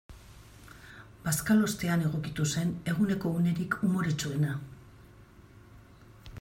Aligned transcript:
Bazkalostean 1.25 2.05
egokitu 2.07 2.47
zen 2.55 2.73
eguneko 2.93 3.35
unerik 3.41 3.79
umoretsuena. 3.89 4.59